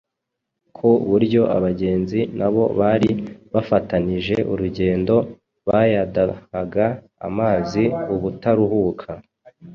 ku 0.75 0.89
buryo 1.09 1.41
abagenzi 1.57 2.19
n’abo 2.37 2.63
bari 2.79 3.11
bafatanije 3.53 4.35
urugendo 4.51 5.15
bayadahaga 5.67 6.85
amazi 7.27 7.83
ubutaruhuka 8.13 9.09